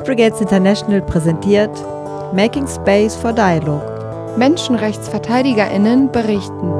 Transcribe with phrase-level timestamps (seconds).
[0.00, 1.70] Peace Brigades International präsentiert
[2.32, 3.84] Making Space for Dialogue.
[4.38, 6.72] Menschenrechtsverteidigerinnen berichten.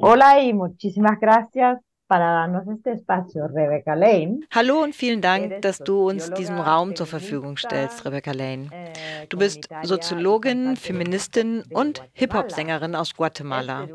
[0.00, 4.40] Hola y muchísimas gracias para darnos este espacio, Rebecca Lane.
[4.54, 8.68] Hallo und vielen Dank, dass du uns diesen Raum zur Verfügung stellst, Rebecca Lane.
[8.72, 13.86] Eh, Du bist Soziologin, Feministin und Hip-Hop-Sängerin aus Guatemala.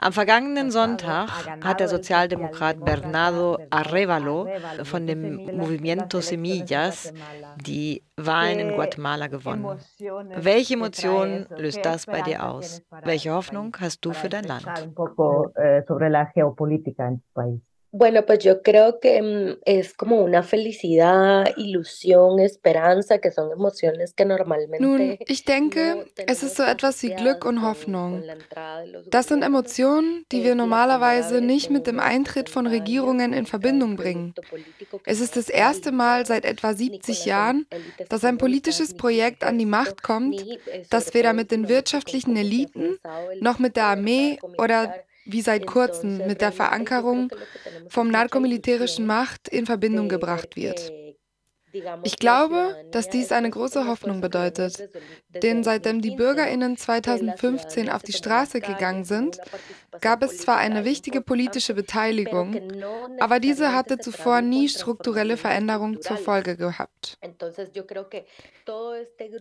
[0.00, 1.28] Am vergangenen Sonntag
[1.64, 4.48] hat der Sozialdemokrat Bernardo Arevalo
[4.84, 7.12] von dem Movimiento Semillas
[7.56, 9.78] die Wahlen in Guatemala gewonnen.
[10.36, 12.80] Welche Emotionen löst das bei dir aus?
[13.02, 14.68] Welche Hoffnung hast du für dein Land?
[17.98, 18.08] Eh.
[18.08, 24.12] Bueno, pues yo creo que mm, es como una felicidad, ilusión, esperanza, que son emociones
[24.14, 28.22] que normalmente Nun, ich denke, es ist so etwas wie Glück und Hoffnung.
[29.10, 29.48] Das sind.
[29.48, 33.90] Emotionen, die wir la normalerweise nicht mit dem Eintritt von 70 años Regierungen in Verbindung
[33.90, 34.34] un bringen.
[35.04, 37.66] Es ist das erste Mal seit etwa ni con 70 las Jahren,
[38.08, 42.98] dass ein politisches Projekt an die Macht kommt, eh, das weder mit den wirtschaftlichen Eliten
[43.40, 44.94] noch mit der Armee oder.
[45.28, 47.30] Wie seit kurzem mit der Verankerung
[47.88, 50.90] vom narkomilitärischen Macht in Verbindung gebracht wird.
[51.72, 54.88] Ich la glaube, dass dies eine große Hoffnung bedeutet.
[55.42, 56.16] Denn seitdem die 2015, ¿no?
[56.16, 59.38] Bürgerinnen que la 2015 ciudadanía auf die Straße gegangen sind,
[60.00, 62.60] gab es zwar eine wichtige politische Beteiligung,
[63.18, 66.18] aber diese hatte zuvor nie strukturelle Veränderungen zur.
[66.18, 67.18] Folge gehabt.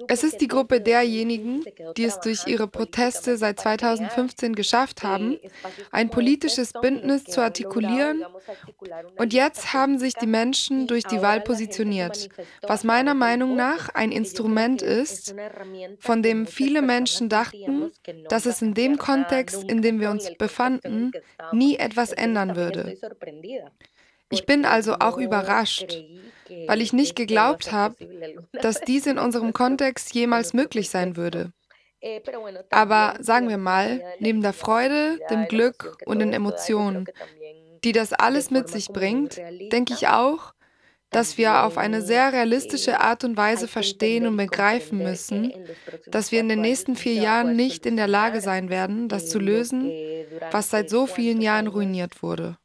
[0.07, 1.65] Es ist die Gruppe desde 2015 derjenigen,
[1.97, 5.37] die es durch ihre Proteste seit para crear 2015 geschafft haben,
[5.91, 8.23] ein politisches Bündnis zu artikulieren
[9.17, 12.16] und jetzt haben sich die Menschen durch die Wahl positioniert,
[12.61, 15.35] was meiner Meinung nach ein Instrument ist,
[15.99, 17.91] von dem viele Menschen dachten,
[18.29, 21.11] dass es in dem Kontext, in dem wir uns befanden,
[21.51, 22.97] nie etwas ändern würde.
[24.29, 26.03] Ich bin also auch überrascht,
[26.67, 27.95] weil ich nicht geglaubt habe,
[28.51, 31.51] dass dies in unserem Kontext jemals möglich sein würde.
[32.69, 37.05] Aber sagen wir mal, neben der Freude, dem Glück und den Emotionen,
[37.83, 39.37] die das alles mit sich bringt,
[39.71, 40.53] denke ich auch,
[41.09, 45.53] dass wir auf eine sehr realistische Art und Weise verstehen und begreifen müssen,
[46.07, 49.39] dass wir in den nächsten vier Jahren nicht in der Lage sein werden, das zu
[49.39, 49.91] lösen,
[50.51, 52.57] was seit so vielen Jahren ruiniert wurde.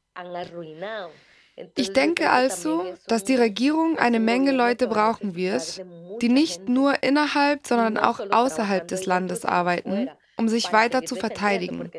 [1.76, 5.84] Ich denke also, dass die un, Regierung eine Menge Leute brauchen wird,
[6.20, 10.08] die nicht nur innerhalb, sondern auch außerhalb des Landes arbeiten,
[10.42, 11.90] um sich weiter zu verteidigen.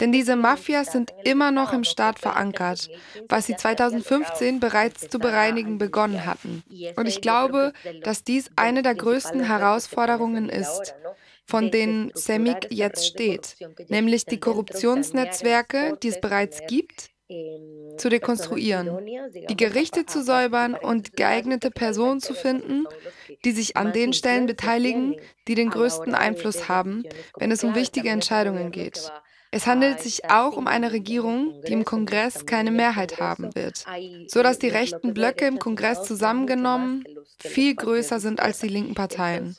[0.00, 2.90] Denn diese Mafias sind immer noch im Staat verankert,
[3.28, 6.62] 2015 was sie ya se había logrado 2015 bereits zu bereinigen begonnen hatten.
[6.96, 7.72] Und ich glaube,
[8.02, 11.10] dass dies eine der größten Herausforderungen ist, ¿no?
[11.46, 13.56] von denen CEMIC jetzt steht,
[13.88, 19.06] nämlich die Korruptionsnetzwerke, die es bereits gibt, zu personas dekonstruieren,
[19.48, 22.86] die Gerichte zu säubern en und geeignete Personen zu finden,
[23.44, 25.16] die sich an den Stellen beteiligen,
[25.46, 27.04] die den größten Einfluss haben,
[27.36, 29.10] wenn es um wichtige Entscheidungen geht.
[29.50, 34.26] Es handelt sich auch um eine Regierung, die im Kongress keine Mehrheit haben wird, hay
[34.28, 37.04] so dass los die rechten Blöcke im Kongress zusammengenommen
[37.38, 39.56] viel größer sind als die linken Parteien.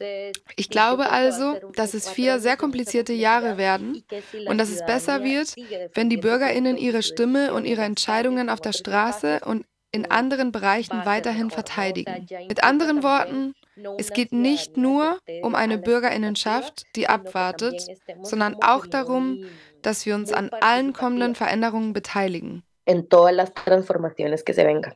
[0.56, 4.04] Ich glaube also, dass es vier sehr komplizierte Jahre werden
[4.48, 5.56] und dass es besser wird,
[5.94, 11.04] wenn die Bürgerinnen ihre Stimme und ihre Entscheidungen auf der Straße und in anderen Bereichen
[11.06, 12.28] weiterhin verteidigen.
[12.48, 13.56] Mit anderen Worten,
[13.98, 17.82] es geht nicht nur um eine Bürgerinnenschaft, die abwartet,
[18.22, 19.46] sondern auch darum,
[19.82, 22.64] dass wir uns an allen kommenden Veränderungen beteiligen.
[22.90, 24.96] en todas las transformaciones que se vengan.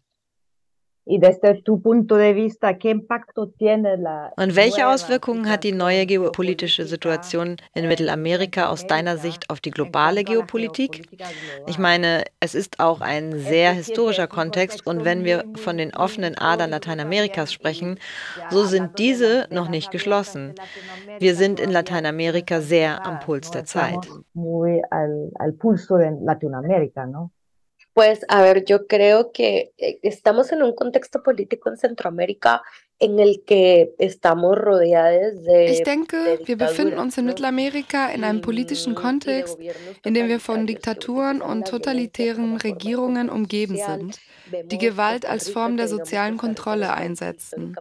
[1.06, 5.74] Y desde tu punto de vista, ¿qué impacto tiene la Und welche Auswirkungen hat die
[5.74, 11.04] neue geopolitische Situation in Mittelamerika aus deiner Sicht auf die globale Geopolitik?
[11.68, 16.38] Ich meine, es ist auch ein sehr historischer Kontext und wenn wir von den offenen
[16.38, 18.00] Adern Lateinamerikas sprechen,
[18.50, 20.54] so sind diese noch nicht geschlossen.
[21.20, 24.06] Wir sind in Lateinamerika sehr am Puls der Zeit.
[24.06, 27.32] Estamos muy al, al pulso de Latinoamérica, ¿no?
[27.94, 32.64] Pues a ver, yo creo que eh, estamos en un contexto político en Centroamérica
[33.00, 37.26] en el que estamos rodeados Ich de, denke, de wir befinden uns in.
[37.26, 39.58] Mittelamerika in einem politischen Kontext,
[40.04, 44.20] in dem wir von Diktaturen und totalitären Regierungen umgeben sind,
[44.66, 47.76] die Gewalt als Form der sozialen Kontrolle einsetzen.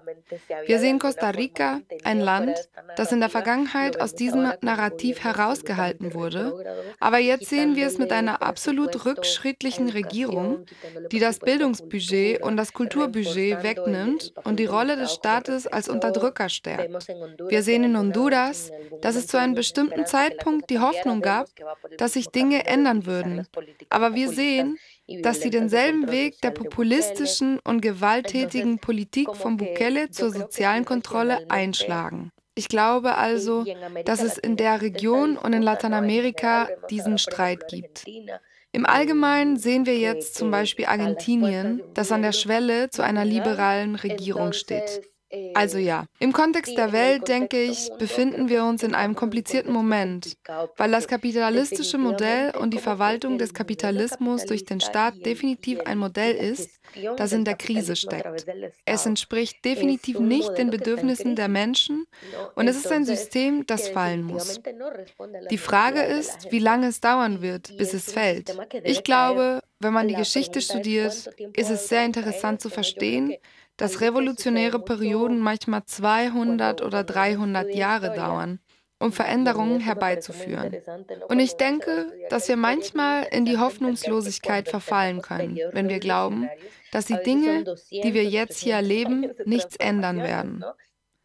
[0.67, 2.57] Wir sehen Costa Rica, ein Land,
[2.97, 6.55] das in der Vergangenheit aus diesem Narrativ herausgehalten wurde,
[6.99, 10.65] aber jetzt sehen wir es mit einer absolut rückschrittlichen Regierung,
[11.11, 15.89] die das Bildungsbudget und das Kulturbudget wegnimmt und die Rolle des Staates als.
[15.93, 17.09] Unterdrücker stärkt.
[17.49, 18.71] Wir sehen in Honduras,
[19.03, 21.49] dass es zu einem bestimmten Zeitpunkt die Hoffnung gab,
[21.99, 23.47] dass sich Dinge ändern würden.
[23.91, 24.79] Aber wir sehen,
[25.23, 32.33] dass sie denselben Weg der populistischen und gewalttätigen Politik von Bukele zur sozialen Kontrolle einschlagen.
[32.55, 33.65] Ich glaube also,
[34.05, 38.05] dass es in der Region und in Lateinamerika diesen Streit gibt.
[38.75, 43.97] Im Allgemeinen sehen wir jetzt zum Beispiel Argentinien, das an der Schwelle zu einer liberalen
[43.97, 45.12] Regierung steht.
[45.55, 50.37] Also ja, im Kontext der Welt, denke ich, befinden wir uns in einem komplizierten Moment,
[50.77, 56.35] weil das kapitalistische Modell und die Verwaltung des Kapitalismus durch den Staat definitiv ein Modell
[56.35, 56.79] ist,
[57.17, 58.47] das in der Krise steckt.
[58.85, 62.05] Es entspricht definitiv nicht den Bedürfnissen der Menschen
[62.55, 64.61] und es ist ein System, das fallen muss.
[65.51, 68.55] Die Frage ist, wie lange es dauern wird, bis es fällt.
[68.85, 73.35] Ich glaube, wenn man die Geschichte studiert, ist es sehr interessant zu verstehen,
[73.83, 78.61] dass revolutionäre Perioden manchmal 200 oder 300 Jahre dauern,
[79.01, 80.77] um Veränderungen herbeizuführen.
[81.29, 86.49] Und ich denke, dass wir manchmal in die Hoffnungslosigkeit verfallen können, wenn wir glauben,
[86.93, 90.65] dass die Dinge, die wir jetzt hier erleben, nichts ändern werden.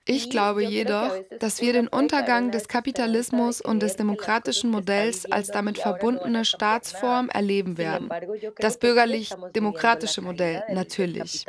[0.08, 5.78] Ich glaube jedoch, dass wir den Untergang des Kapitalismus und des demokratischen Modells als damit
[5.78, 8.10] verbundene Staatsform erleben werden.
[8.58, 11.46] Das bürgerlich-demokratische Modell natürlich.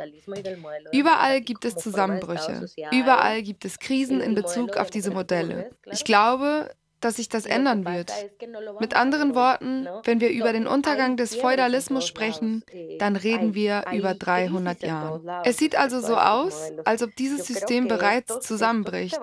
[0.91, 2.65] Überall gibt es Zusammenbrüche.
[2.91, 5.71] Überall gibt es Krisen in Bezug auf diese Modelle.
[5.91, 6.69] Ich glaube,
[6.99, 8.11] dass sich das ändern wird.
[8.79, 12.63] Mit anderen Worten, wenn wir über den Untergang des Feudalismus sprechen,
[12.99, 15.41] dann reden wir über 300 Jahre.
[15.45, 19.19] Es sieht also so aus, als ob dieses System bereits zusammenbricht.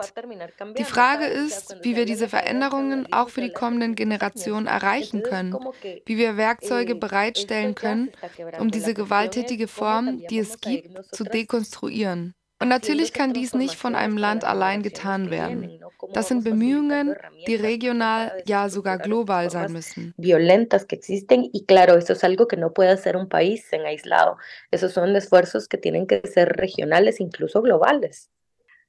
[0.78, 5.56] Die Frage ist, wie wir diese Veränderungen auch für die kommenden Generationen erreichen können,
[6.04, 8.10] wie wir Werkzeuge bereitstellen können,
[8.58, 12.34] um diese gewalttätige Form, die es gibt, zu dekonstruieren.
[12.58, 15.78] Und natürlich kann dies nicht von einem Land allein getan werden.
[16.12, 17.14] Das sind Bemühungen,
[17.46, 20.14] die regional, ja sogar global sein müssen.
[20.16, 23.84] Violentas que existen y claro, eso es algo que no puede hacer un país en
[23.84, 24.38] aislado.
[24.70, 28.30] Esos son esfuerzos que tienen que ser regionales, incluso globales.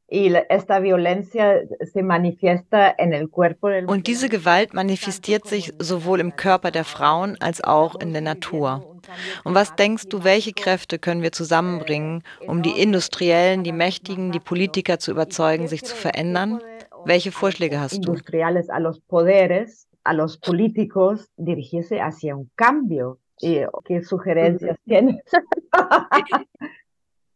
[0.09, 0.37] Und
[4.07, 8.96] diese Gewalt manifestiert sich sowohl im Körper der Frauen als auch in der Natur.
[9.43, 14.39] Und was denkst du, welche Kräfte können wir zusammenbringen, um die Industriellen, die Mächtigen, die
[14.39, 16.61] Politiker zu überzeugen, sich zu verändern?
[17.05, 18.11] Welche Vorschläge hast du?
[18.11, 23.19] Industriales a los poderes, a los políticos, dirigirse hacia un cambio.
[23.39, 25.21] ¿Qué sugerencias tienes?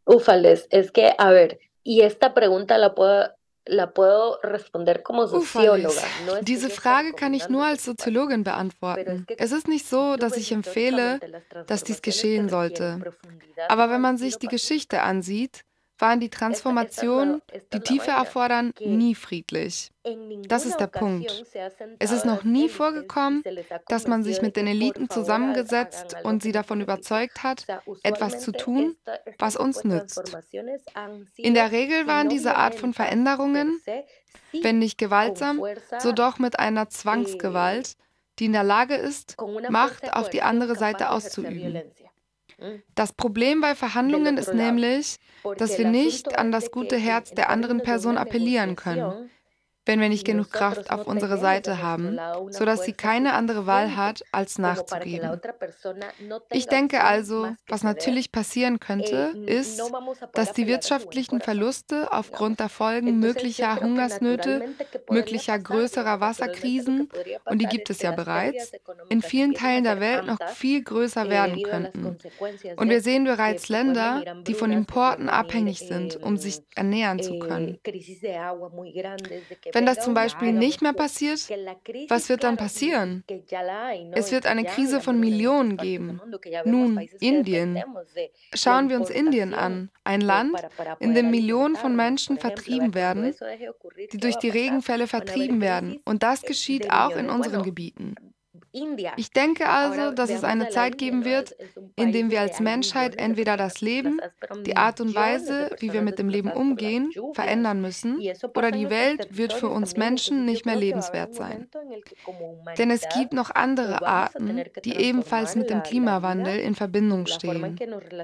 [0.06, 3.29] Ufales, es que, a ver, y esta pregunta la puedo
[6.25, 9.27] No Diese Frage kann ich nur als Soziologin beantworten.
[9.37, 11.19] Es ist nicht so, dass ich empfehle,
[11.67, 13.01] dass dies geschehen sollte.
[13.67, 15.63] Aber wenn man sich die Geschichte ansieht,
[16.01, 17.42] waren die Transformationen,
[17.74, 19.92] die Tiefe erfordern, nie friedlich.
[20.48, 21.45] Das ist der Punkt.
[22.00, 23.44] Es ist noch nie vorgekommen,
[23.88, 27.65] dass man sich mit den Eliten zusammengesetzt und sie davon überzeugt hat,
[28.03, 28.98] etwas zu tun,
[29.38, 30.36] was uns nützt.
[31.38, 33.80] In der Regel waren diese Art von Veränderungen,
[34.62, 35.62] wenn nicht gewaltsam,
[36.00, 37.95] so doch mit einer Zwangsgewalt,
[38.39, 39.38] die in der Lage ist,
[39.69, 41.81] Macht auf die andere Seite auszuüben.
[42.95, 45.17] Das Problem bei Verhandlungen ist nämlich,
[45.57, 49.29] dass wir nicht an das gute Herz der anderen Person appellieren können
[49.86, 52.19] wenn wir nicht genug Kraft auf unserer Seite haben,
[52.50, 55.40] sodass sie keine andere Wahl hat, als nachzugeben.
[56.52, 59.81] Ich denke also, was natürlich passieren könnte, ist,
[60.33, 64.64] dass die wirtschaftlichen Verluste aufgrund der Folgen möglicher Hungersnöte,
[65.09, 67.09] möglicher größerer Wasserkrisen,
[67.45, 68.71] und die gibt es ja bereits,
[69.09, 72.18] in vielen Teilen der Welt noch viel größer werden könnten.
[72.78, 77.80] Und wir sehen bereits Länder, die von Importen abhängig sind, um sich ernähren zu können.
[79.73, 81.49] Wenn das zum Beispiel nicht mehr passiert,
[82.09, 83.23] was wird dann passieren?
[84.13, 86.21] Es wird eine Krise von Millionen geben.
[86.66, 87.81] Nun, Indien.
[88.54, 90.61] Schauen wir uns Indien an, ein Land,
[90.99, 93.33] in dem Millionen von Menschen vertrieben werden,
[94.11, 95.99] die durch die Regenfälle vertrieben werden.
[96.06, 98.16] Und das geschieht auch in unseren Gebieten.
[99.18, 101.56] Ich denke also, dass es eine Zeit geben wird,
[101.95, 104.21] in dem wir als Menschheit entweder das Leben,
[104.66, 108.19] die Art und Weise, wie wir mit dem Leben umgehen, verändern müssen,
[108.56, 111.68] oder die Welt wird für uns Menschen nicht mehr lebenswert sein.
[112.78, 117.75] Denn es gibt noch andere Arten, die ebenfalls mit dem Klimawandel in Verbindung stehen,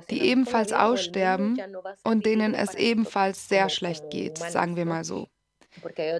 [0.10, 1.60] die ebenfalls aussterben
[2.04, 5.28] und denen es ebenfalls sehr schlecht geht, sagen wir mal so.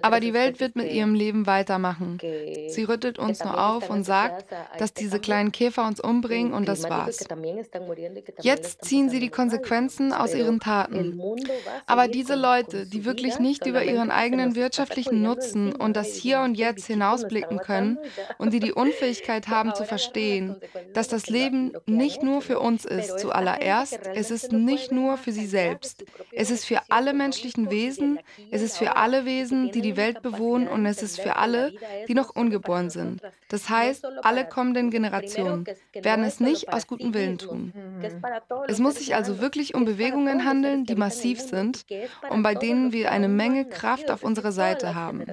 [0.02, 2.18] Aber die Welt wird mit ihrem Leben weitermachen.
[2.68, 4.46] Sie rüttelt uns nur auf und sagt,
[4.78, 7.26] dass diese kleinen Käfer uns umbringen und das war's.
[8.40, 11.20] Jetzt ziehen sie die Konsequenzen aus ihren Taten.
[11.86, 16.54] Aber diese Leute, die wirklich nicht über ihren eigenen wirtschaftlichen Nutzen und das Hier und
[16.54, 17.98] Jetzt hinausblicken können
[18.38, 20.56] und die die Unfähigkeit haben zu verstehen,
[20.92, 25.46] dass das Leben nicht nur für uns ist zuallererst, es ist nicht nur für sie
[25.46, 28.18] selbst, es ist für alle menschlichen Wesen,
[28.50, 31.72] es ist für alle Wesen, die die Welt bewohnen und es ist für alle,
[32.06, 33.20] die noch ungeboren sind.
[33.48, 35.64] Das heißt, alle kommenden Generationen
[35.94, 37.72] werden es nicht aus gutem Willen tun.
[38.68, 41.84] Es muss sich also wirklich um Bewegungen handeln, die massiv sind
[42.30, 45.24] und bei denen wir eine Menge Kraft auf unserer Seite haben.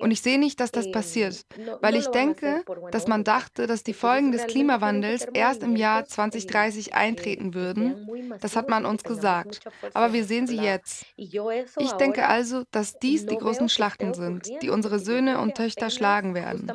[0.00, 1.44] Und ich sehe nicht, dass das passiert,
[1.80, 6.94] weil ich denke, dass man dachte, dass die Folgen des Klimawandels erst im Jahr 2030
[6.94, 8.08] eintreten würden.
[8.40, 9.60] Das hat man uns gesagt.
[9.94, 11.06] Aber wir sehen sie jetzt.
[11.16, 16.34] Ich denke also, dass dies die großen Schlachten sind, die unsere Söhne und Töchter schlagen
[16.34, 16.66] werden.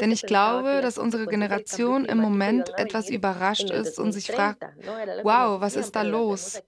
[0.00, 4.62] Denn ich glaube, dass unsere Generation im Moment etwas überrascht ist und sich fragt,
[5.22, 6.62] wow, was ist da los?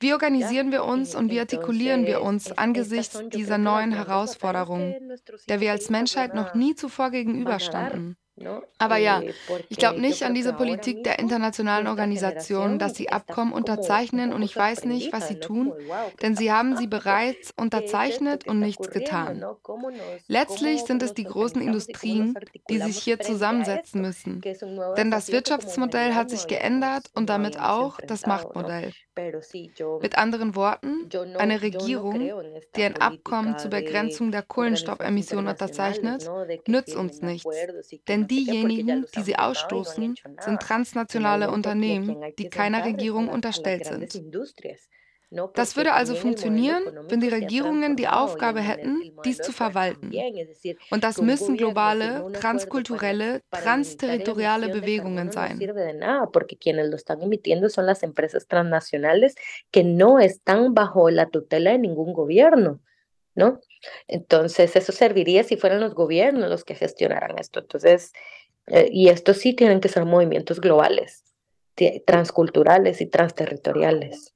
[0.00, 4.94] Wie organisieren wir uns und wie artikulieren wir uns angesichts dieser neuen Herausforderungen,
[5.48, 8.16] der wir als Menschheit noch nie zuvor gegenüberstanden?
[8.78, 9.32] Aber ja, eh,
[9.68, 14.56] ich glaube nicht an diese Politik der internationalen Organisationen, dass sie Abkommen unterzeichnen und ich
[14.56, 15.72] weiß nicht, was sie tun,
[16.20, 19.44] denn sie haben sie bereits unterzeichnet und nichts getan.
[20.26, 22.34] Letztlich sind es die großen Industrien,
[22.68, 24.44] die sich hier zusammensetzen müssen,
[24.96, 28.92] denn das Wirtschaftsmodell hat sich geändert und damit auch das Machtmodell.
[30.00, 32.34] Mit anderen Worten, eine Regierung,
[32.76, 36.32] die ein Abkommen zur Begrenzung der Kohlenstoffemissionen unterzeichnet,
[36.66, 37.68] nützt uns nichts,
[38.08, 44.22] denn diejenigen, die sie ausstoßen, sind transnationale Unternehmen, die keiner Regierung unterstellt sind.
[45.54, 50.12] Das würde also funktionieren, wenn die Regierungen die Aufgabe hätten, dies zu verwalten.
[50.90, 55.58] Und das müssen globale, transkulturelle, transterritoriale Bewegungen sein.
[56.32, 59.34] Porque quienes lo están emitiendo son las empresas transnacionales
[59.70, 62.80] que no están bajo la tutela de ningún gobierno,
[63.34, 63.60] ¿no?
[64.06, 67.60] Entonces, eso serviría si fueran los gobiernos los que gestionaran esto.
[67.60, 68.12] Entonces,
[68.66, 71.24] eh, y esto sí tienen que ser movimientos globales,
[72.06, 74.33] transculturales y transterritoriales.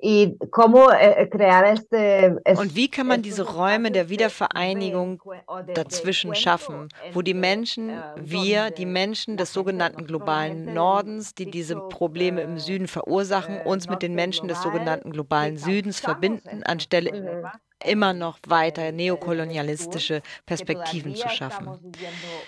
[0.00, 5.22] Y cómo eh, crear este, Und wie kann man diese Räume der Wiedervereinigung
[5.74, 11.76] dazwischen schaffen, wo die Menschen, eh, wir, die Menschen des sogenannten globalen Nordens, die diese
[11.76, 17.52] Probleme im Süden verursachen, uns mit den Menschen des sogenannten globalen Südens verbinden, anstelle
[17.84, 21.92] immer noch weiter neokolonialistische Perspektiven zu schaffen.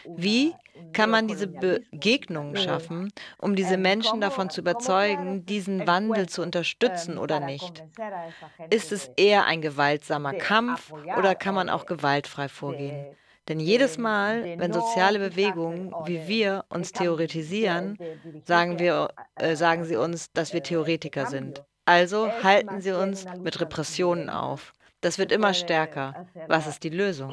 [0.05, 0.55] Wie
[0.93, 7.19] kann man diese Begegnungen schaffen, um diese Menschen davon zu überzeugen, diesen Wandel zu unterstützen
[7.19, 7.85] oder nicht?
[8.71, 13.07] Ist es eher ein gewaltsamer Kampf oder kann man auch gewaltfrei vorgehen?
[13.49, 17.97] Denn jedes Mal, wenn soziale Bewegungen wie wir uns theoretisieren,
[18.45, 21.62] sagen, wir, äh, sagen sie uns, dass wir Theoretiker sind.
[21.85, 24.73] Also halten sie uns mit Repressionen auf.
[25.07, 26.27] Das wird immer stärker.
[26.49, 27.31] Was ist die Lösung?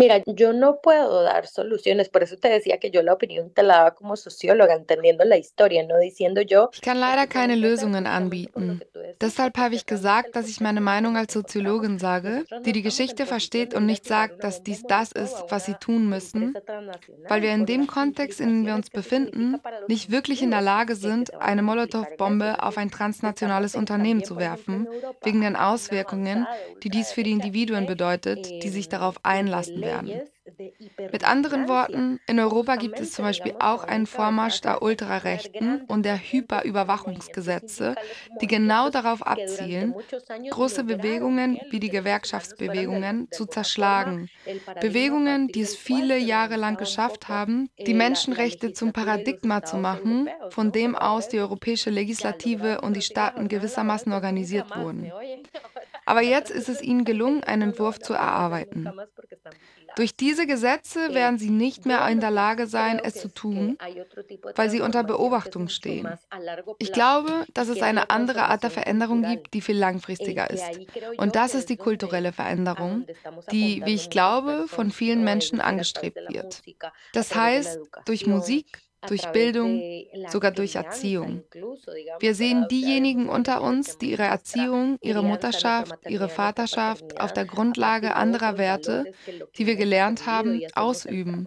[0.00, 3.62] Mira, yo no puedo dar soluciones, por eso te decía que yo la opinión te
[3.62, 6.70] la daba como socióloga, entendiendo la historia, no diciendo yo.
[6.72, 8.80] Ich kann leider keine Lösungen anbieten.
[9.20, 13.74] Deshalb habe ich gesagt, dass ich meine Meinung als Soziologin sage, die die Geschichte versteht
[13.74, 16.54] und nicht sagt, dass dies das ist, was sie tun müssen,
[17.28, 20.94] weil wir in dem Kontext, in dem wir uns befinden, nicht wirklich in der Lage
[20.94, 24.88] sind, eine Molotow-Bombe auf ein transnationales Unternehmen zu werfen,
[25.22, 26.46] wegen den Auswirkungen,
[26.82, 29.89] die dies für die Individuen bedeutet, die sich darauf einlassen werden.
[31.12, 36.04] Mit anderen Worten, in Europa gibt es zum Beispiel auch einen Vormarsch der Ultrarechten und
[36.04, 37.94] der Hyperüberwachungsgesetze,
[38.40, 39.94] die genau darauf abzielen,
[40.50, 44.28] große Bewegungen wie die Gewerkschaftsbewegungen zu zerschlagen.
[44.80, 50.72] Bewegungen, die es viele Jahre lang geschafft haben, die Menschenrechte zum Paradigma zu machen, von
[50.72, 55.12] dem aus die europäische Legislative und die Staaten gewissermaßen organisiert wurden.
[56.10, 58.90] Aber jetzt ist es ihnen gelungen, einen Entwurf zu erarbeiten.
[59.94, 63.78] Durch diese Gesetze werden sie nicht mehr in der Lage sein, es zu tun,
[64.56, 66.08] weil sie unter Beobachtung stehen.
[66.80, 70.64] Ich glaube, dass es eine andere Art der Veränderung gibt, die viel langfristiger ist.
[71.16, 73.06] Und das ist die kulturelle Veränderung,
[73.52, 76.60] die, wie ich glaube, von vielen Menschen angestrebt wird.
[77.12, 78.66] Das heißt, durch Musik,
[79.06, 79.82] durch Bildung,
[80.28, 81.42] sogar durch Erziehung.
[82.18, 88.14] Wir sehen diejenigen unter uns, die ihre Erziehung, ihre Mutterschaft, ihre Vaterschaft auf der Grundlage
[88.14, 89.04] anderer Werte,
[89.56, 91.46] die wir gelernt haben, ausüben.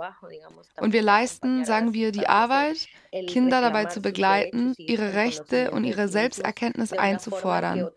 [0.80, 2.88] Und wir leisten, sagen wir, die Arbeit,
[3.28, 7.90] Kinder dabei zu begleiten, ihre Rechte und ihre Selbsterkenntnis einzufordern.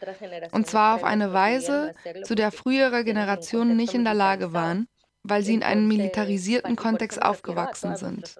[0.52, 1.94] Und zwar auf eine Weise,
[2.24, 4.88] zu der frühere Generationen nicht in der Lage waren
[5.28, 8.36] weil sie in einem militarisierten Kontext aufgewachsen sind.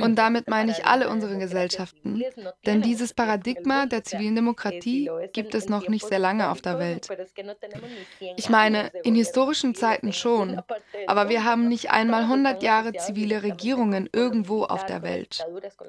[0.00, 2.22] Und damit meine ich alle unsere Gesellschaften,
[2.64, 7.08] denn dieses Paradigma der zivilen Demokratie gibt es noch nicht sehr lange auf der Welt.
[8.36, 10.60] Ich meine, in historischen Zeiten schon,
[11.06, 15.44] aber wir haben nicht einmal 100 Jahre zivile Regierungen irgendwo auf der Welt.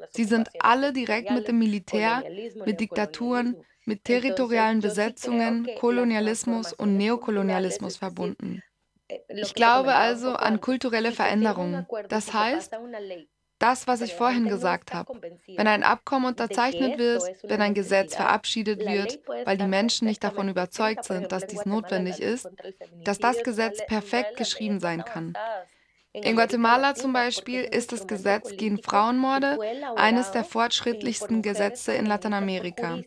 [0.09, 2.23] Sie sind alle direkt mit dem Militär,
[2.65, 8.61] mit Diktaturen, mit territorialen Besetzungen, Kolonialismus und Neokolonialismus verbunden.
[9.07, 11.85] Eh, ich glaube also an kulturelle Veränderungen.
[12.09, 12.73] Das heißt,
[13.59, 15.19] das, was ich vorhin gesagt habe.
[15.47, 20.49] Wenn ein Abkommen unterzeichnet wird, wenn ein Gesetz verabschiedet wird, weil die Menschen nicht davon
[20.49, 22.47] überzeugt sind, dass dies notwendig ist,
[23.03, 25.33] dass das Gesetz perfekt geschrieben sein kann.
[26.13, 29.57] In Guatemala zum Beispiel ist das Gesetz gegen Frauenmorde
[29.95, 33.01] eines der fortschrittlichsten Gesetze in Lateinamerika,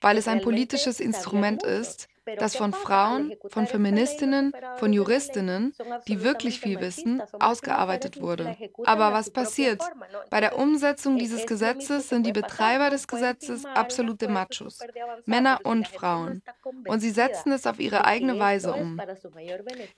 [0.00, 5.74] weil es ein politisches Instrument ist, das von Frauen, von Feministinnen, von Juristinnen,
[6.06, 8.56] die wirklich viel wissen, ausgearbeitet wurde.
[8.84, 9.82] Aber was passiert?
[10.30, 14.80] Bei der Umsetzung dieses Gesetzes sind die Betreiber des Gesetzes absolute Machos,
[15.26, 16.42] Männer und Frauen.
[16.86, 19.00] Und sie setzen es auf ihre eigene Weise um.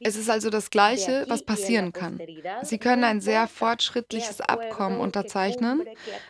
[0.01, 2.21] Es ist also das Gleiche, was passieren kann.
[2.63, 5.83] Sie können ein sehr fortschrittliches Abkommen unterzeichnen,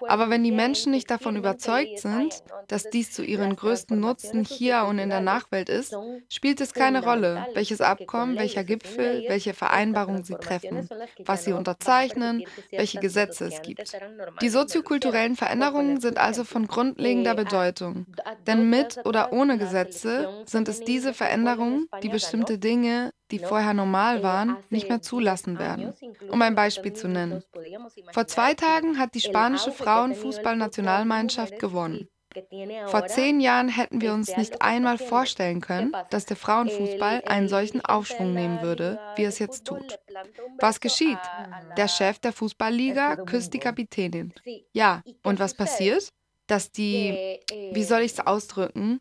[0.07, 4.85] aber wenn die Menschen nicht davon überzeugt sind, dass dies zu ihren größten Nutzen hier
[4.85, 9.55] und in der Nachwelt ist, ist, spielt es keine Rolle, welches Abkommen, welcher Gipfel, welche
[9.55, 10.89] Vereinbarung sie treffen,
[11.25, 13.93] was sie unterzeichnen, welche Gesetze es gibt.
[14.43, 18.07] Die soziokulturellen Veränderungen sind also von grundlegender Bedeutung.
[18.47, 24.23] Denn mit oder ohne Gesetze sind es diese Veränderungen, die bestimmte Dinge, die vorher normal
[24.23, 25.93] waren, nicht mehr zulassen werden.
[26.31, 27.43] Um ein Beispiel zu nennen.
[28.13, 32.09] Vor zwei Tagen hat die spanische Frauenfußballnationalmannschaft gewonnen.
[32.87, 37.81] Vor zehn Jahren hätten wir uns nicht einmal vorstellen können, dass der Frauenfußball einen solchen
[37.85, 39.99] Aufschwung nehmen würde, wie es jetzt tut.
[40.61, 41.19] Was geschieht?
[41.77, 44.33] Der Chef der Fußballliga küsst die Kapitänin.
[44.73, 46.09] Ja, und was passiert?
[46.47, 47.41] Dass die,
[47.73, 49.01] wie soll ich es ausdrücken,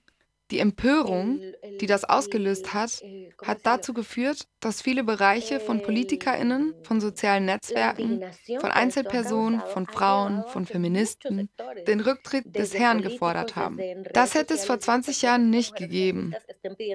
[0.53, 1.41] die Empörung,
[1.81, 3.01] die das ausgelöst hat,
[3.43, 8.23] hat dazu geführt, dass viele Bereiche von Politikerinnen, von sozialen Netzwerken,
[8.59, 11.49] von Einzelpersonen, von Frauen, von Feministen
[11.87, 13.79] den Rücktritt des Herrn gefordert haben.
[14.13, 16.35] Das hätte es vor 20 Jahren nicht gegeben.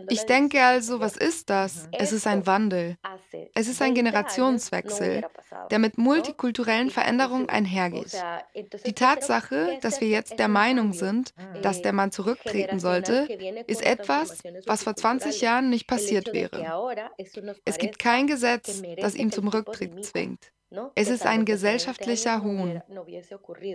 [0.09, 1.89] Ich denke also, was ist das?
[1.93, 2.97] Es ist ein Wandel.
[3.55, 5.25] Es ist ein Generationswechsel,
[5.73, 8.17] der mit multikulturellen Veränderungen einhergeht.
[8.87, 13.27] Die Tatsache, dass wir jetzt der Meinung sind, dass der Mann zurücktreten sollte,
[13.67, 16.65] ist etwas, was vor 20 Jahren nicht passiert wäre.
[17.65, 20.53] Es gibt kein Gesetz, das ihn zum Rücktritt zwingt.
[20.95, 22.83] Es ist ein gesellschaftlicher Hohn.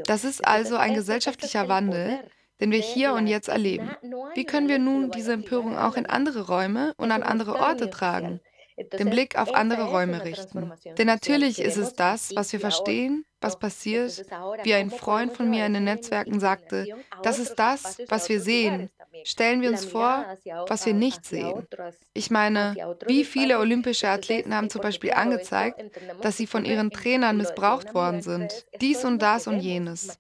[0.06, 2.20] Das ist also ein gesellschaftlicher Wandel,
[2.60, 3.92] den wir hier und jetzt erleben.
[4.36, 8.40] Wie können wir nun diese Empörung auch in andere Räume und an andere Orte tragen?
[9.00, 10.72] Den Blick auf andere Räume richten.
[10.98, 14.26] Denn natürlich ist es das, was wir verstehen, was passiert.
[14.64, 16.88] Wie ein Freund von mir in den Netzwerken sagte,
[17.22, 18.90] das ist das, was wir sehen,
[19.24, 20.26] Stellen wir uns vor,
[20.68, 21.68] was wir nicht sehen.
[22.14, 25.84] Ich meine, wie viele olympische Athleten haben zum Beispiel angezeigt,
[26.22, 28.66] dass sie von ihren Trainern missbraucht worden sind.
[28.82, 30.18] Dies und das und jenes.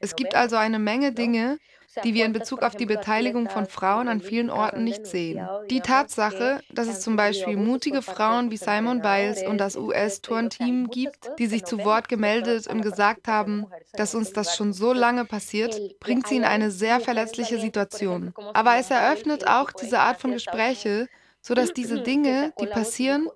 [0.00, 1.58] Es gibt also eine Menge Dinge,
[2.04, 5.46] die wir in Bezug auf die Beteiligung von Frauen an vielen Orten nicht sehen.
[5.70, 11.30] Die Tatsache, dass es zum Beispiel mutige Frauen wie Simon Biles und das US-Turnteam gibt,
[11.38, 15.80] die sich zu Wort gemeldet und gesagt haben, dass uns das schon so lange passiert,
[16.00, 18.32] bringt sie in eine sehr verletzliche Situation.
[18.52, 21.08] Aber es eröffnet auch diese Art von Gespräche,
[21.40, 23.28] sodass diese Dinge, die passieren,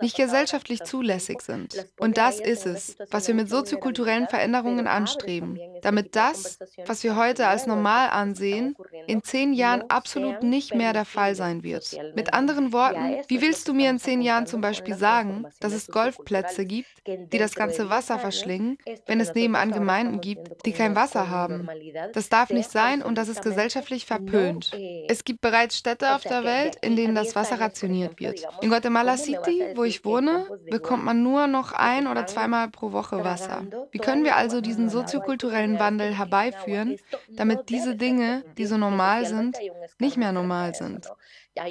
[0.00, 1.86] nicht gesellschaftlich zulässig sind.
[1.98, 7.46] Und das ist es, was wir mit soziokulturellen Veränderungen anstreben, damit das, was wir heute
[7.46, 8.74] als normal ansehen,
[9.06, 11.96] in zehn Jahren absolut nicht mehr der Fall sein wird.
[12.14, 15.88] Mit anderen Worten, wie willst du mir in zehn Jahren zum Beispiel sagen, dass es
[15.88, 21.28] Golfplätze gibt, die das ganze Wasser verschlingen, wenn es nebenan Gemeinden gibt, die kein Wasser
[21.28, 21.68] haben?
[22.12, 24.72] Das darf nicht sein und das ist gesellschaftlich verpönt.
[25.08, 28.42] Es gibt bereits Städte auf der Welt, in denen das Wasser rationiert wird.
[28.60, 33.22] In Guatemala City, wo ich wohne, bekommt man nur noch ein oder zweimal pro Woche
[33.24, 33.64] Wasser.
[33.90, 36.96] Wie können wir also diesen soziokulturellen Wandel herbeiführen,
[37.28, 39.56] damit diese Dinge, die so normal sind,
[39.98, 41.08] nicht mehr normal sind?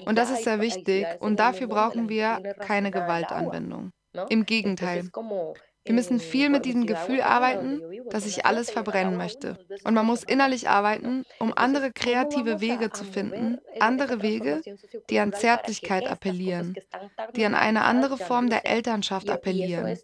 [0.05, 3.91] Und das ist sehr wichtig und dafür brauchen wir keine Gewaltanwendung.
[4.29, 5.09] Im Gegenteil.
[5.85, 9.57] Wir müssen viel mit diesem Gefühl arbeiten, dass ich alles verbrennen möchte.
[9.83, 14.61] Und man muss innerlich arbeiten, um andere kreative Wege zu finden, andere Wege,
[15.09, 16.75] die an Zärtlichkeit appellieren,
[17.35, 19.97] die an eine andere Form der Elternschaft appellieren.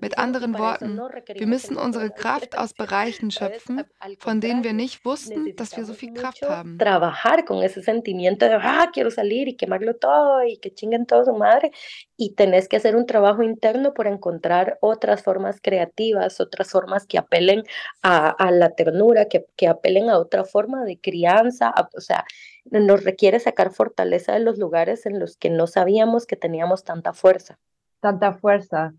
[0.00, 1.00] Mit anderen Worten,
[1.34, 3.82] wir müssen unsere Kraft aus Bereichen schöpfen,
[4.18, 6.78] von denen wir nicht wussten, dass wir so viel Kraft haben.
[6.78, 11.24] Trabajar con ese sentimiento de, ah, quiero salir y quemarlo todo y que chinguen todo
[11.24, 11.70] su madre.
[12.16, 14.78] Y tenés que hacer un trabajo interno por encontrar
[15.08, 17.62] otras formas creativas, otras formas que apelen
[18.02, 21.72] a, la ternura, que, apelen a otra forma de crianza.
[21.96, 22.26] O sea,
[22.66, 27.14] nos requiere sacar fortaleza de los lugares en los que no sabíamos que teníamos tanta
[27.14, 27.58] fuerza.
[28.00, 28.92] Tanta fuerza.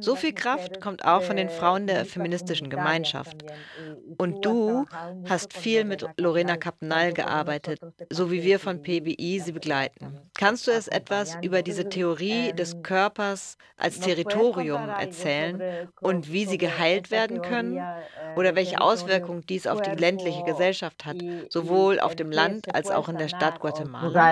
[0.00, 3.44] So viel Kraft kommt auch von den Frauen der feministischen Gemeinschaft.
[4.18, 4.86] Und du
[5.28, 10.18] hast viel mit Lorena Capnal gearbeitet, so wie wir von PBI sie begleiten.
[10.36, 15.62] Kannst du es etwas über diese Theorie des Körpers als Territorium erzählen
[16.00, 17.86] und wie sie geheilt werden können?
[18.34, 23.08] Oder welche Auswirkungen dies auf die ländliche Gesellschaft hat, sowohl auf dem Land als auch
[23.08, 24.26] in der Stadt Guatemala?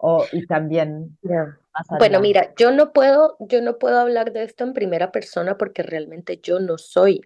[0.00, 1.58] O, y también yeah.
[1.98, 5.82] Bueno, mira, yo no puedo, yo no puedo hablar de esto en primera persona porque
[5.82, 7.22] realmente yo no soy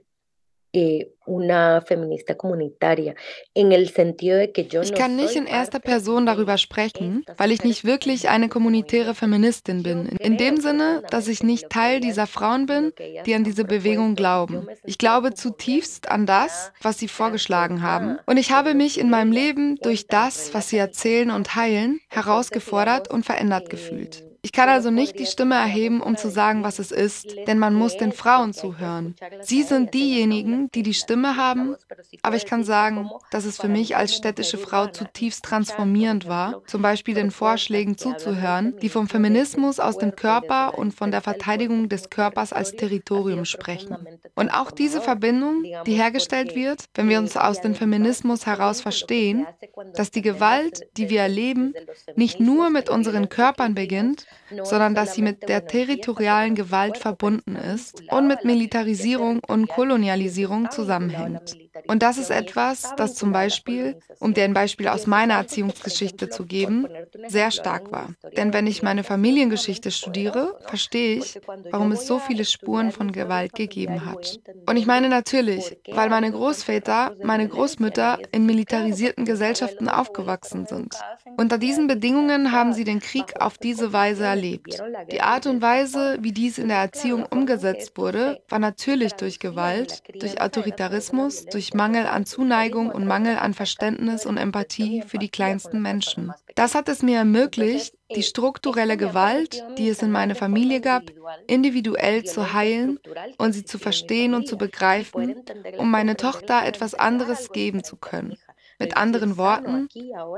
[0.75, 3.15] eh, una feminista comunitaria,
[3.55, 7.51] en el sentido de que yo Ich kann nicht in erster Person darüber sprechen, weil
[7.51, 10.07] ich nicht wirklich eine kommunitäre Feministin bin.
[10.07, 12.93] In dem Sinne, dass ich nicht Teil dieser Frauen bin,
[13.25, 14.67] die an diese Bewegung glauben.
[14.85, 18.19] Ich glaube zutiefst an das, was sie vorgeschlagen haben.
[18.27, 23.11] Und ich habe mich in meinem Leben durch das, was sie erzählen und heilen, herausgefordert
[23.11, 24.25] und verändert gefühlt.
[24.45, 27.73] Ich kann also nicht die Stimme erheben, um zu sagen, was es ist, denn man
[27.73, 29.15] muss den Frauen zuhören.
[29.41, 31.77] Sie sind diejenigen, die die Stimme haben,
[32.21, 36.83] aber ich kann sagen, dass es für mich als städtische Frau zutiefst transformierend war, zum
[36.83, 42.11] Beispiel den Vorschlägen zuzuhören, die vom Feminismus aus dem Körper und von der Verteidigung des
[42.11, 43.97] Körpers als Territorium sprechen.
[44.35, 49.47] Und auch diese Verbindung, die hergestellt wird, wenn wir uns aus dem Feminismus heraus verstehen,
[49.95, 51.73] dass die Gewalt, die wir erleben,
[52.15, 54.27] nicht nur mit unseren Körpern beginnt,
[54.63, 61.64] sondern dass sie mit der territorialen Gewalt verbunden ist und mit Militarisierung und Kolonialisierung zusammenhängt.
[61.87, 66.47] Und das ist etwas, das zum Beispiel, um dir ein Beispiel aus meiner Erziehungsgeschichte zu
[66.47, 66.87] geben,
[67.27, 68.09] sehr stark war.
[68.37, 73.55] Denn wenn ich meine Familiengeschichte studiere, verstehe ich, warum es so viele Spuren von Gewalt
[73.55, 74.39] gegeben hat.
[74.67, 80.95] Und ich meine natürlich, weil meine Großväter, meine Großmütter in militarisierten Gesellschaften aufgewachsen sind.
[81.37, 84.83] Unter diesen Bedingungen haben sie den Krieg auf diese Weise erlebt.
[85.11, 90.03] Die Art und Weise, wie dies in der Erziehung umgesetzt wurde, war natürlich durch Gewalt,
[90.21, 95.81] durch Autoritarismus, durch Mangel an Zuneigung und Mangel an Verständnis und Empathie für die kleinsten
[95.81, 96.33] Menschen.
[96.55, 101.05] Das hat es mir ermöglicht, die strukturelle Gewalt, die es in meiner Familie gab,
[101.47, 102.99] individuell zu heilen
[103.39, 105.37] und sie zu verstehen und zu begreifen,
[105.79, 108.37] um meine Tochter etwas anderes geben zu können.
[108.79, 109.89] Mit anderen Worten,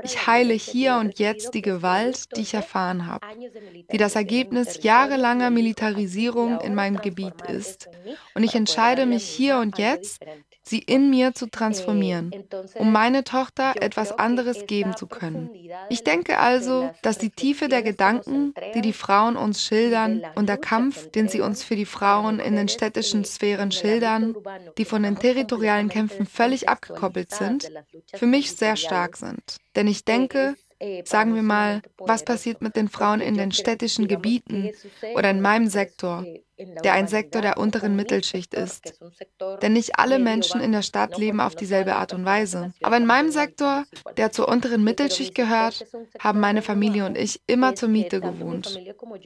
[0.03, 3.25] ich heile hier und jetzt die Gewalt, die ich erfahren habe,
[3.91, 7.89] die das Ergebnis jahrelanger Militarisierung in meinem Gebiet ist.
[8.35, 10.19] Und ich entscheide mich hier und jetzt,
[10.69, 12.31] sie in mir zu transformieren,
[12.75, 15.49] um meine Tochter etwas anderes geben zu können.
[15.89, 20.57] Ich denke also, dass die Tiefe der Gedanken, die die Frauen uns schildern und der
[20.57, 24.35] Kampf, den sie uns für die Frauen in den städtischen Sphären schildern,
[24.77, 27.69] die von den territorialen Kämpfen völlig abgekoppelt sind,
[28.13, 29.57] für mich sehr stark sind.
[29.75, 30.55] Denn ich denke,
[31.05, 34.69] Sagen wir mal, was passiert mit den Frauen in den städtischen Gebieten
[35.15, 36.23] oder in meinem Sektor,
[36.57, 38.99] der ein Sektor der unteren Mittelschicht ist.
[39.61, 42.73] Denn nicht alle Menschen in der Stadt leben auf dieselbe Art und Weise.
[42.81, 43.85] Aber in meinem Sektor,
[44.17, 45.85] der zur unteren Mittelschicht gehört,
[46.19, 48.79] haben meine Familie und ich immer zur Miete gewohnt.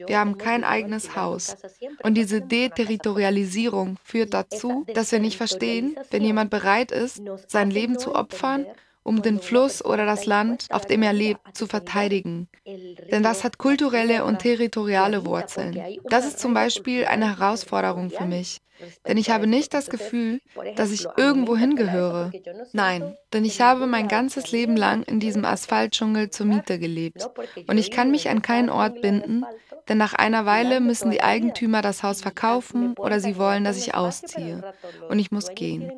[0.06, 1.56] Wir haben kein eigenes Haus.
[2.02, 7.98] Und diese Deterritorialisierung führt dazu, dass wir nicht verstehen, wenn jemand bereit ist, sein Leben
[7.98, 8.66] zu opfern,
[9.02, 12.48] um den Fluss oder das Land, auf dem er lebt, zu verteidigen.
[13.10, 15.78] Denn das hat kulturelle und territoriale Wurzeln.
[16.08, 18.60] Das ist zum Beispiel eine Herausforderung für mich.
[19.06, 20.40] Denn ich habe nicht das Gefühl,
[20.76, 22.30] dass ich irgendwo hingehöre.
[22.72, 27.28] Nein, denn ich habe mein ganzes Leben lang in diesem Asphaltdschungel zur Miete gelebt.
[27.66, 29.44] Und ich kann mich an keinen Ort binden,
[29.88, 33.94] denn nach einer Weile müssen die Eigentümer das Haus verkaufen oder sie wollen, dass ich
[33.94, 34.62] ausziehe.
[35.08, 35.92] Und ich muss gehen.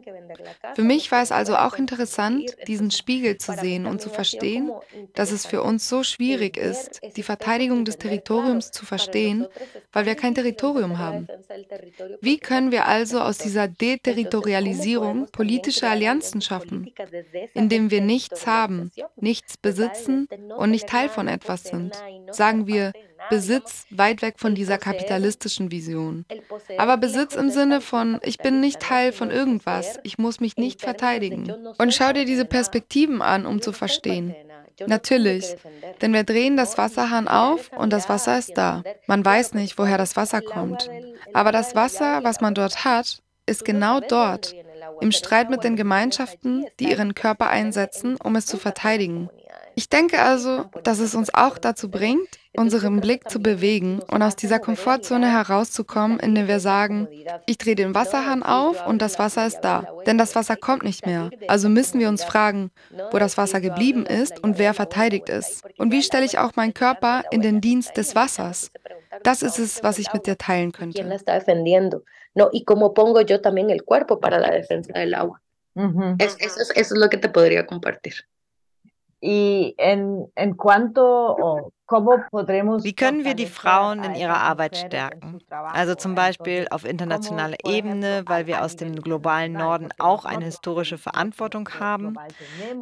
[0.75, 4.71] Für mich war es also auch interessant, diesen Spiegel zu sehen und zu verstehen,
[5.15, 9.47] dass es für uns so schwierig ist, die Verteidigung des Territoriums zu verstehen,
[9.93, 11.29] weil wir kein Territorium haben.
[12.21, 16.93] Wie können wir also aus dieser Deterritorialisierung politische Allianzen schaffen,
[17.55, 21.95] indem wir nichts haben, nichts besitzen und nicht Teil von etwas sind?
[22.33, 22.93] Sagen wir
[23.31, 26.25] Besitz weit weg von dieser kapitalistischen Vision.
[26.79, 30.81] Aber Besitz im Sinne von, ich bin nicht Teil von irgendwas, ich muss mich nicht
[30.81, 31.53] verteidigen.
[31.79, 34.35] Und schau dir diese Perspektiven an, um zu verstehen.
[34.87, 35.57] Natürlich,
[36.03, 38.83] denn wir drehen das Wasserhahn auf und das Wasser ist da.
[39.07, 40.91] Man weiß nicht, woher das Wasser kommt.
[41.33, 44.55] Aber das Wasser, was man dort hat, ist genau dort,
[45.01, 49.29] im Streit mit den Gemeinschaften, die ihren Körper einsetzen, um es zu verteidigen.
[49.75, 54.37] Ich denke also, dass es uns auch dazu bringt, unseren Blick zu bewegen und aus
[54.37, 57.09] dieser Komfortzone herauszukommen, indem wir sagen,
[57.47, 59.87] ich drehe den Wasserhahn auf und das Wasser ist da.
[60.07, 61.31] Denn das Wasser kommt nicht mehr.
[61.49, 62.71] Also müssen wir uns fragen,
[63.11, 65.63] wo das Wasser geblieben ist und wer verteidigt es.
[65.79, 68.71] Und wie stelle ich auch meinen Körper in den Dienst des Wassers?
[69.23, 71.05] Das ist es, was ich mit dir teilen könnte.
[72.37, 75.41] No, y cómo pongo yo también el cuerpo para la defensa del agua.
[76.19, 76.37] eso,
[76.75, 78.15] es, lo que te podría compartir.
[79.21, 85.39] Y en, en cuanto o Wie können wir die Frauen in ihrer Arbeit stärken?
[85.51, 90.97] Also zum Beispiel auf internationaler Ebene, weil wir aus dem globalen Norden auch eine historische
[90.97, 92.15] Verantwortung haben.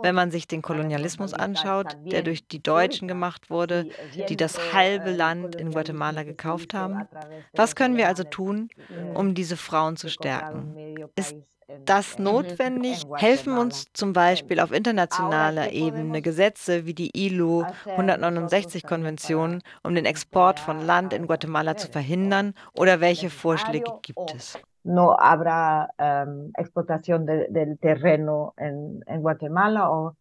[0.03, 3.89] Wenn man sich den Kolonialismus anschaut, der durch die Deutschen gemacht wurde,
[4.29, 7.09] die das halbe Land in Guatemala gekauft haben.
[7.53, 8.69] Was können wir also tun,
[9.15, 10.95] um diese Frauen zu stärken?
[11.17, 11.37] Ist
[11.85, 13.05] das notwendig?
[13.17, 20.61] Helfen uns zum Beispiel auf internationaler Ebene Gesetze wie die ILO 169-Konvention, um den Export
[20.61, 22.55] von Land in Guatemala zu verhindern?
[22.75, 24.59] Oder welche Vorschläge gibt es?
[24.85, 30.17] No habrá um, exportación de, del terreno en, en Guatemala o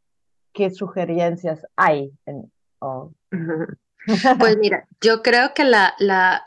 [0.54, 3.12] qué sugerencias hay en, o
[4.40, 6.44] Pues mira, yo creo que la, la,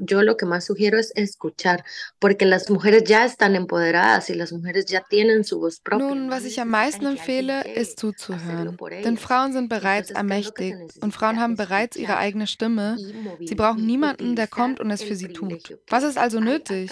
[0.00, 1.84] yo lo que más sugiero es escuchar,
[2.18, 6.06] porque las mujeres ya están empoderadas y las mujeres ya tienen su voz propia.
[6.06, 8.76] Nun, was ich am meisten empfehle, ist zuzuhören.
[9.04, 12.96] Denn Frauen sind bereits ermächtigt und Frauen haben bereits ihre eigene Stimme.
[13.40, 15.78] Sie brauchen niemanden, der kommt und es für sie tut.
[15.88, 16.90] Was ist also nötig?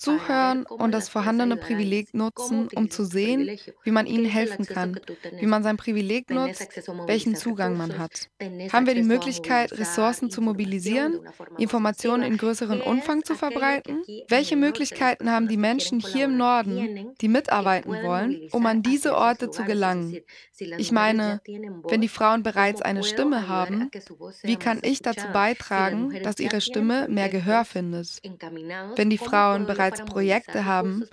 [0.00, 4.98] Zuhören und das vorhandene Privileg nutzen, um zu sehen, wie man ihnen helfen kann,
[5.38, 6.66] wie man sein Privileg nutzt,
[7.06, 8.30] welchen Zugang man hat.
[8.72, 11.20] Haben wir die Möglichkeit, Ressourcen zu mobilisieren,
[11.58, 14.02] Informationen in größeren Umfang zu verbreiten?
[14.28, 19.50] Welche Möglichkeiten haben die Menschen hier im Norden, die mitarbeiten wollen, um an diese Orte
[19.50, 20.16] zu gelangen?
[20.78, 21.42] Ich meine,
[21.88, 23.90] wenn die Frauen bereits eine Stimme haben,
[24.42, 28.22] wie kann ich dazu beitragen, dass ihre Stimme mehr Gehör findet?
[28.96, 31.04] Wenn die Frauen bereits bereits Projekte haben,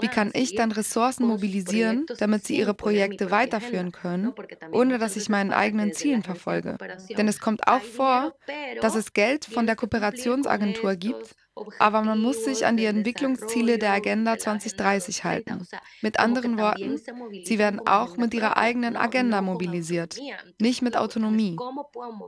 [0.00, 4.34] wie kann ich dann Ressourcen mobilisieren, damit sie ihre Projekte weiterführen können,
[4.70, 6.78] ohne dass ich meinen eigenen Zielen verfolge?
[7.16, 8.34] Denn es kommt auch vor,
[8.80, 11.36] dass es Geld von der Kooperationsagentur gibt,
[11.78, 15.66] aber man muss sich an die Entwicklungsziele der Agenda 2030 halten.
[16.00, 17.00] Mit anderen Worten,
[17.44, 20.18] sie werden auch mit ihrer eigenen Agenda mobilisiert,
[20.58, 21.56] nicht mit Autonomie.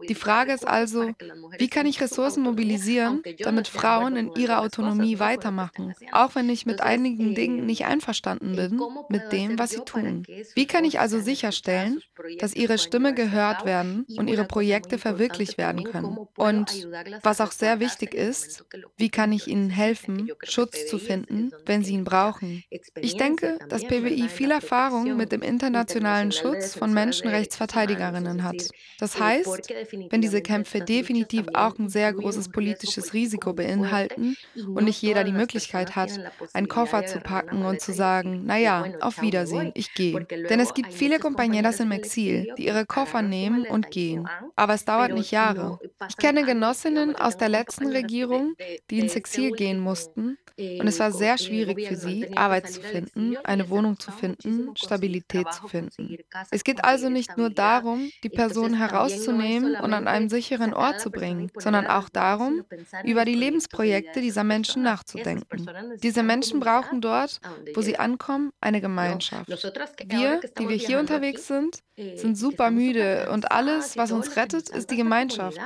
[0.08, 1.12] Die Frage ist also,
[1.58, 6.80] wie kann ich Ressourcen mobilisieren, damit Frauen in ihrer Autonomie weitermachen, auch wenn ich mit
[6.80, 10.24] einigen Dingen nicht einverstanden bin mit dem, was sie tun.
[10.54, 12.00] Wie kann ich also sicherstellen,
[12.38, 16.18] dass ihre Stimme gehört werden und ihre Projekte verwirklicht werden können?
[16.36, 16.88] Und
[17.22, 18.64] was auch sehr wichtig ist,
[18.96, 22.64] wie kann ich ihnen helfen, Schutz zu finden, wenn sie ihn brauchen?
[23.00, 28.68] Ich denke, dass PWI viel Erfahrung mit dem internationalen Schutz von Menschenrechtsverteidigerinnen hat.
[28.98, 29.72] Das heißt,
[30.10, 35.32] wenn diese Kämpfe definitiv auch ein sehr großes politisches Risiko beinhalten und nicht jeder die
[35.32, 36.10] Möglichkeit hat,
[36.52, 40.26] einen Koffer zu packen und zu sagen, naja, auf Wiedersehen, ich gehe.
[40.50, 44.26] Denn es gibt viele Compañeras im Exil, die ihre Koffer nehmen und gehen.
[44.56, 45.78] Aber es dauert nicht Jahre.
[46.08, 48.54] Ich kenne Genossinnen aus der letzten Regierung,
[48.90, 50.38] die ins Exil gehen mussten.
[50.56, 55.52] Und es war sehr schwierig für sie, Arbeit zu finden, eine Wohnung zu finden, Stabilität
[55.52, 56.16] zu finden.
[56.52, 61.10] Es geht also nicht nur darum, die Person herauszunehmen und an einem sicheren Ort zu
[61.10, 62.62] bringen, sondern auch darum,
[63.04, 65.66] über die Lebensprojekte dieser Menschen nachzudenken.
[66.02, 67.40] Diese Menschen brauchen dort,
[67.74, 69.48] wo sie ankommen, eine Gemeinschaft.
[69.48, 74.90] Wir, die wir hier unterwegs sind, sind super müde und alles, was uns rettet, ist
[74.90, 75.58] die Gemeinschaft.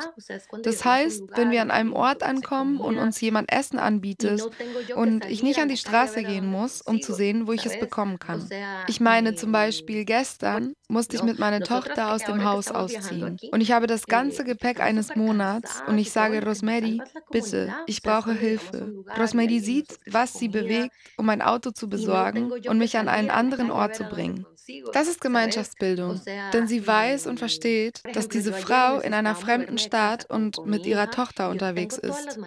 [0.62, 4.48] Das heißt, wenn wir an einem Ort ankommen und uns jemand Essen anbietet
[4.94, 8.18] und ich nicht an die Straße gehen muss, um zu sehen, wo ich es bekommen
[8.18, 8.52] kann.
[8.86, 13.38] Ich meine zum Beispiel gestern, musste ich mit meiner Tochter aus dem Haus ausziehen.
[13.52, 18.32] Und ich habe das ganze Gepäck eines Monats und ich sage Rosemary, bitte, ich brauche
[18.32, 18.92] Hilfe.
[19.18, 23.70] Rosemary sieht, was sie bewegt, um ein Auto zu besorgen und mich an einen anderen
[23.70, 24.46] Ort zu bringen.
[24.92, 26.20] Das ist Gemeinschaftsbildung,
[26.52, 31.10] denn sie weiß und versteht, dass diese Frau in einer fremden Stadt und mit ihrer
[31.10, 32.38] Tochter unterwegs ist.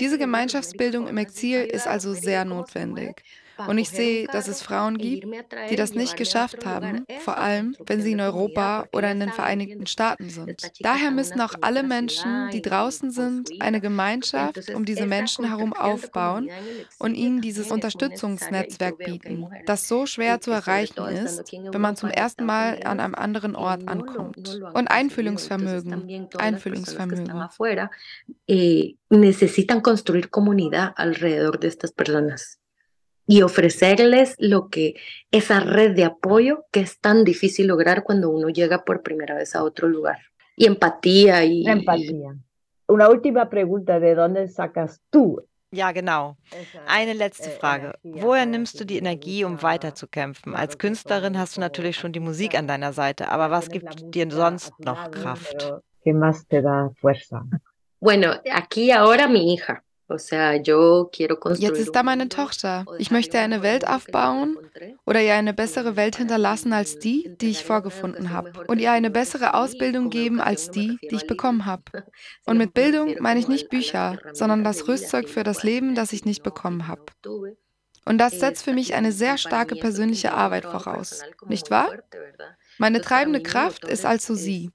[0.00, 3.22] Diese Gemeinschaftsbildung im Exil ist also sehr notwendig.
[3.66, 5.26] Und ich sehe, dass es Frauen gibt,
[5.70, 9.86] die das nicht geschafft haben, vor allem wenn sie in Europa oder in den Vereinigten
[9.86, 10.70] Staaten sind.
[10.80, 16.48] Daher müssen auch alle Menschen, die draußen sind, eine Gemeinschaft um diese Menschen herum aufbauen
[16.98, 22.44] und ihnen dieses Unterstützungsnetzwerk bieten, das so schwer zu erreichen ist, wenn man zum ersten
[22.44, 24.60] Mal an einem anderen Ort ankommt.
[24.74, 27.32] Und Einfühlungsvermögen, Einfühlungsvermögen.
[28.46, 32.61] Eh, necesitan construir comunidad alrededor de estas personas
[33.26, 34.94] y ofrecerles lo que
[35.30, 39.54] esa red de apoyo que es tan difícil lograr cuando uno llega por primera vez
[39.54, 40.18] a otro lugar.
[40.56, 41.66] Y empatía y...
[41.66, 42.36] Empatía.
[42.86, 45.40] Una última pregunta, ¿de dónde sacas tú
[45.74, 46.36] Ja, genau.
[46.86, 47.94] Eine letzte Frage.
[48.02, 50.54] Woher nimmst du die Energie, um weiterzukämpfen?
[50.54, 54.30] Als Künstlerin hast du natürlich schon die Musik an deiner Seite, aber was gibt dir
[54.30, 55.72] sonst noch Kraft?
[58.00, 59.82] Bueno, aquí ahora mi hija.
[61.58, 62.84] Jetzt ist da meine Tochter.
[62.98, 64.56] Ich möchte eine Welt aufbauen
[65.06, 68.52] oder ihr eine bessere Welt hinterlassen als die, die ich vorgefunden habe.
[68.66, 72.04] Und ihr eine bessere Ausbildung geben als die, die ich bekommen habe.
[72.46, 76.24] Und mit Bildung meine ich nicht Bücher, sondern das Rüstzeug für das Leben, das ich
[76.24, 77.02] nicht bekommen habe.
[78.04, 81.92] Und das setzt für mich eine sehr starke persönliche Arbeit voraus, nicht wahr?
[82.78, 84.70] Meine treibende Kraft ist also sie.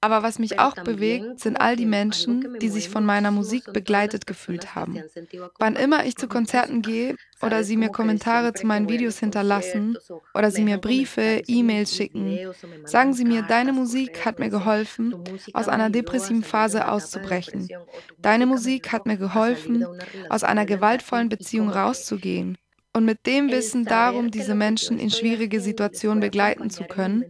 [0.00, 4.26] Aber was mich auch bewegt, sind all die Menschen, die sich von meiner Musik begleitet
[4.26, 5.02] gefühlt haben.
[5.58, 9.96] Wann immer ich zu Konzerten gehe oder sie mir Kommentare zu meinen Videos hinterlassen
[10.34, 12.38] oder sie mir Briefe, E-Mails schicken,
[12.84, 15.14] sagen sie mir, deine Musik hat mir geholfen,
[15.52, 17.68] aus einer depressiven Phase auszubrechen.
[18.18, 19.86] Deine Musik hat mir geholfen,
[20.28, 22.58] aus einer gewaltvollen Beziehung rauszugehen.
[22.92, 27.24] Und mit dem Wissen darum, diese Menschen in schwierige Situationen begleiten zu können,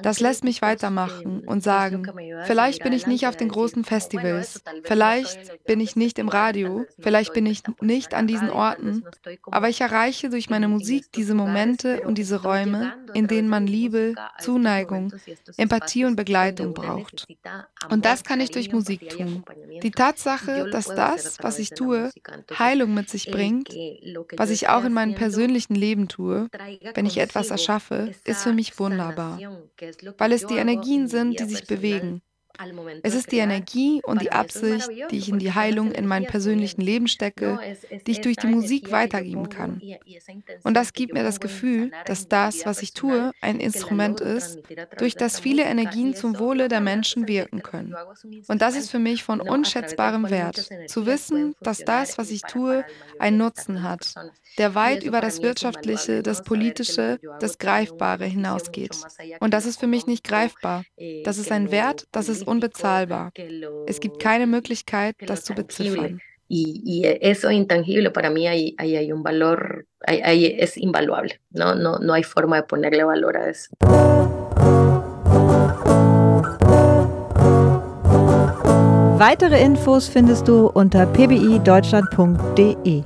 [0.00, 2.10] das lässt mich weitermachen und sagen,
[2.44, 7.34] vielleicht bin ich nicht auf den großen Festivals, vielleicht bin ich nicht im Radio, vielleicht
[7.34, 9.04] bin ich nicht an diesen Orten,
[9.50, 14.14] aber ich erreiche durch meine Musik diese Momente und diese Räume, in denen man Liebe,
[14.38, 15.12] Zuneigung,
[15.58, 17.26] Empathie und Begleitung braucht.
[17.90, 19.44] Und das kann ich durch Musik tun.
[19.82, 22.10] Die Tatsache, dass das, was ich tue,
[22.58, 23.68] Heilung mit sich bringt,
[24.38, 26.48] was ich auch in meinem meinem persönlichen Leben tue,
[26.94, 29.38] wenn ich etwas erschaffe, ist für mich wunderbar,
[30.18, 32.22] weil es die Energien sind, die sich bewegen.
[33.02, 36.80] Es ist die Energie und die Absicht, die ich in die Heilung in meinem persönlichen
[36.80, 37.58] Leben stecke,
[38.06, 39.80] die ich durch die Musik weitergeben kann.
[40.62, 44.60] Und das gibt mir das Gefühl, dass das, was ich tue, ein Instrument ist,
[44.98, 47.94] durch das viele Energien zum Wohle der Menschen wirken können.
[48.48, 52.84] Und das ist für mich von unschätzbarem Wert, zu wissen, dass das, was ich tue,
[53.18, 54.14] einen Nutzen hat,
[54.58, 58.96] der weit über das Wirtschaftliche, das Politische, das Greifbare hinausgeht.
[59.40, 60.84] Und das ist für mich nicht greifbar.
[61.24, 63.32] Das ist ein Wert, das ist unbezahlbar.
[63.86, 66.20] Es gibt keine Möglichkeit, das zu beziffern.
[66.54, 71.40] Y, y, eso intangible para mí ahí, ahí hay un valor, ahí, ahí es invaluable,
[71.50, 71.74] ¿no?
[71.74, 73.70] No, no hay forma de ponerle valor a eso.
[79.18, 83.04] Weitere Infos findest du unter pbideutschland.de.